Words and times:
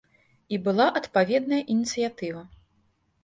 І 0.55 0.57
была 0.67 0.87
адпаведная 1.01 1.61
ініцыятыва. 1.75 2.41